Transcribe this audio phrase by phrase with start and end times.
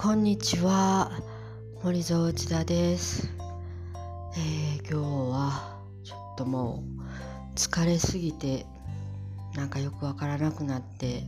[0.00, 1.10] こんにちは。
[1.82, 3.28] 森蔵内田です、
[4.36, 8.64] えー今日はちょっともう疲れすぎて
[9.56, 11.24] なんかよくわからなくなって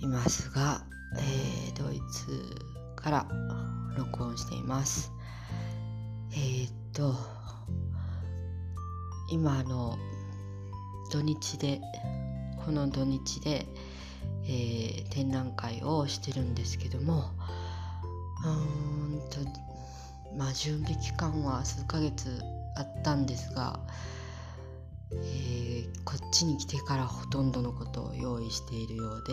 [0.00, 0.84] いますが、
[1.18, 2.54] えードイツ
[2.94, 3.26] から
[3.98, 5.10] 録音しています。
[6.30, 7.16] えーっと
[9.32, 9.98] 今あの
[11.10, 11.80] 土日で
[12.64, 13.66] この土日で、
[14.48, 17.32] え展覧会をしてるんですけども
[18.44, 19.70] うんと。
[20.36, 22.40] まあ準備期間は数ヶ月
[22.76, 23.80] あったんですが、
[25.12, 29.32] えーこっちに来てからほとんどのことを用意しているようで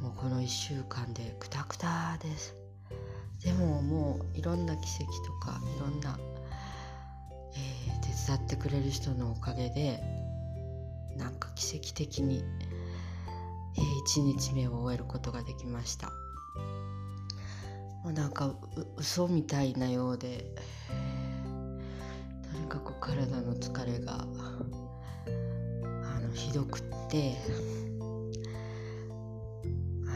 [0.00, 2.56] もうこの1週間でクタクタです。
[3.44, 6.18] でももういろんな奇跡とかいろんな、
[7.54, 10.02] えー手伝ってくれる人のおかげで
[11.16, 12.42] なんか奇跡的に、
[13.76, 16.10] え1日目を終えることができました。
[18.02, 18.54] もうなんか
[18.96, 20.54] 嘘みたいなようで。
[22.52, 24.26] とにかく体の疲れがあ
[26.20, 27.36] のひどくって。
[30.06, 30.10] あ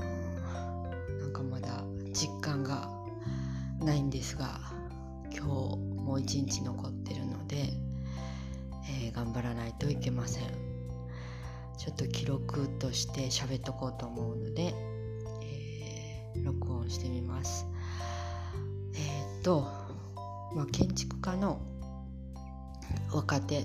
[0.00, 1.82] ーなんかまだ
[2.12, 2.88] 実感が
[3.80, 4.60] ないんですが
[5.30, 7.74] 今日もう一日残ってるので、
[8.88, 10.44] えー頑張らないといけません。
[11.78, 14.74] ちょっと記録として喋っとこうと思うので、
[16.44, 17.66] 録音してみます。
[18.94, 19.66] えーっと、
[20.54, 21.60] まあ、建築家の
[23.12, 23.64] 若手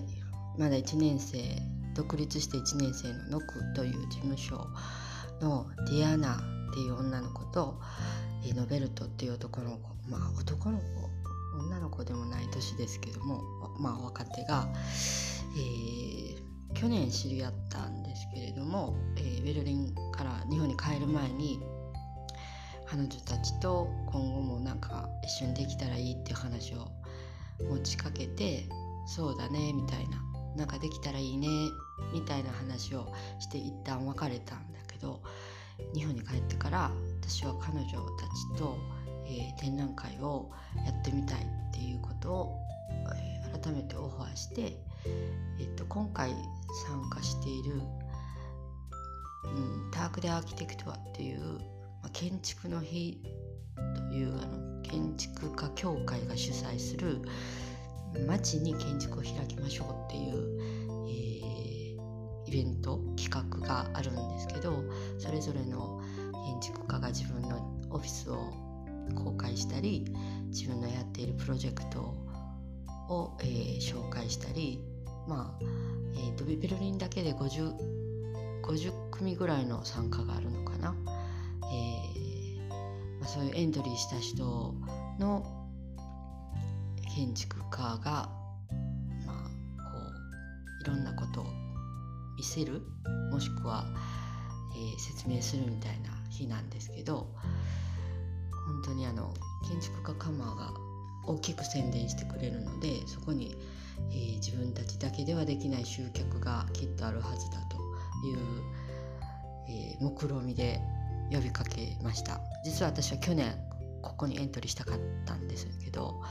[0.58, 1.38] まだ1年生
[1.96, 4.68] 独立して1年生のノクという事務所
[5.42, 7.80] のディアナっていう女の子と
[8.56, 10.84] ノベルトっていう男の子まあ男の子
[11.60, 13.42] 女の子でもない年ですけども
[13.80, 14.68] まあ若手が、
[15.58, 21.60] えー去年知り合ったんですけれども、えーベルリンから日本に帰る前に
[22.92, 26.92] 彼女たちと今後もなんか一緒にできたらいいっていう話を
[27.70, 28.68] 持ちかけて
[29.08, 30.22] そうだねみたいな
[30.58, 31.48] なんかできたらいいね
[32.14, 33.08] みたいな話を
[33.40, 35.22] して一旦別れたんだけど
[35.94, 38.78] 日本に帰ってから私は彼女たちと、
[39.26, 40.52] えー展覧会を
[40.86, 42.60] やってみたいっていうことを、
[43.16, 44.78] えー改めてオファーして、
[45.60, 46.32] えっと今回
[46.88, 47.74] 参加している、
[49.44, 49.48] う
[49.88, 51.60] ん、ターク・デ・アーキテクトアっていう、
[52.02, 53.22] まあ、建築の日
[54.10, 57.22] というあの建築家協会が主催する
[58.28, 61.62] 街に建築を開きましょうっていう、えー
[62.48, 64.84] イベント企画があるんですけど
[65.18, 66.02] それぞれの
[66.62, 68.54] 建築家が自分のオフィスを
[69.16, 70.06] 公開したり
[70.48, 72.14] 自分のやっているプロジェクト
[73.08, 74.82] を、えー紹介したり
[75.28, 75.64] まあ、
[76.14, 77.74] えーベルリンだけで 50,
[78.64, 80.94] 50組ぐらいの参加があるのかな、
[83.34, 84.76] そういうエントリーした人
[85.18, 85.70] の
[87.16, 88.30] 建築家が、
[89.26, 89.98] まあ、こ
[90.80, 91.46] ういろんなことを
[92.36, 92.82] 見せる
[93.32, 93.86] もしくは、
[94.76, 97.30] えー説明するみたいな日なんですけど
[98.68, 99.34] 本当にあの
[99.70, 100.74] 建築家カマーが
[101.26, 103.56] 大きく宣伝してくれるのでそこに、
[104.10, 107.78] えー自分たちだけではできない集客がきっとあるはずだと
[108.28, 108.40] いう、
[109.70, 110.82] えー目論見で
[111.32, 112.40] 呼びかけました。
[112.64, 113.54] 実は私は去年
[114.02, 116.22] ここにエントリーしたかったんですけど、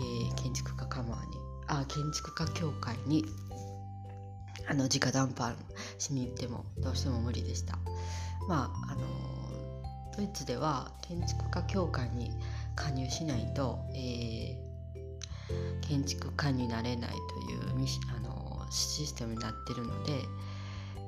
[0.00, 1.36] えー建築家カマーに
[1.66, 3.24] あ建築家協会に
[4.68, 5.56] あの直談判
[5.98, 7.78] しに行ってもどうしても無理でした。
[8.48, 9.02] まああの
[10.16, 12.30] ドイツでは建築家協会に
[12.74, 14.68] 加入しないと、えー
[15.80, 20.20] 建築家になれないというシあのシステムになってるので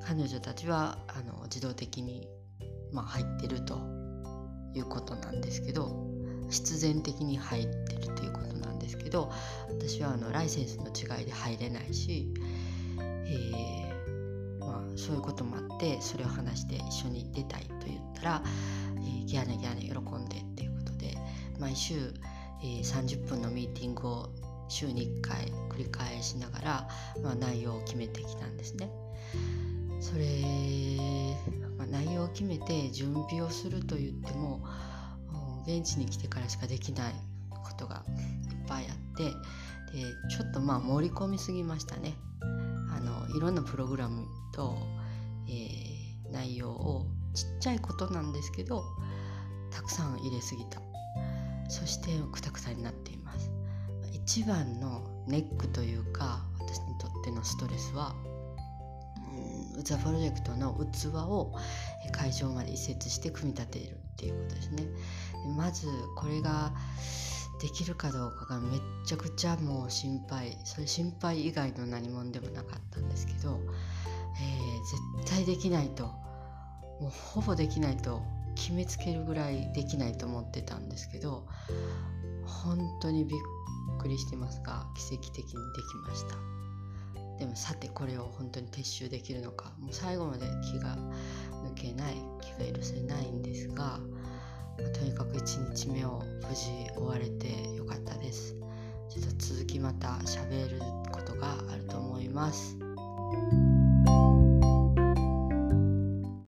[0.06, 2.26] 彼女たちはあの自動的に、
[2.92, 3.78] まあ、入ってると
[4.74, 6.10] いうことなんですけど
[6.50, 9.30] 必然的に入ってるということなんですけど
[9.68, 12.32] 私はあのライセンスの違いで入れないし、
[12.98, 18.42] えーまあ、そういうこともあってそれを話して一緒に出たいと言ったら、
[18.97, 21.16] えーギャーネギャーネ喜んでっていうことで
[21.60, 22.12] 毎週、
[22.62, 24.30] えー30分のミーティングを
[24.70, 25.36] 週に1回
[25.68, 26.88] 繰り返しながら、
[27.22, 28.91] まあ、内容を決めてきたんですね。
[30.00, 30.24] それ、
[32.32, 34.65] 決めて準備をすると言っても
[35.66, 37.15] 現地に来てからしかできない
[37.50, 38.04] ことが
[38.50, 39.32] いっぱいあってで
[40.28, 42.15] ちょっとまあ盛り込みすぎましたね。
[42.92, 44.77] あのいろんなプログラムと、
[45.48, 45.91] えー
[46.32, 48.84] 内容をちっちゃいことなんですけど
[49.71, 50.80] たくさん入れすぎた
[51.68, 53.50] そしてくたくたになっています
[54.12, 58.15] 一番のネックというか私にとってのストレスは
[59.82, 61.54] ザプロジェクトの器を
[62.12, 64.84] 会場まで移設して組み立てるっていうことですね。
[65.56, 65.86] まず
[66.16, 66.72] これが
[67.60, 73.60] できるかどうかがめっちゃくちゃもう心配それ心配以外の何者でもなかったんですけど、
[74.41, 78.22] えー、絶対できないともうほぼできないと
[78.54, 81.47] 決めつけるぐらいできないと思ってたんですけど
[82.44, 83.38] 本当にびっ
[83.98, 86.36] くりしてますが奇跡的にできました
[87.41, 90.97] でもさてこれを本当に撤収できるのかもう最後まで気が
[91.65, 93.98] 抜けない気が許せないんですが、ま
[94.87, 98.54] あ、とにかく1日目を無事終われてよかったです
[99.09, 102.77] ちょっと続きまた喋ることがあると思います。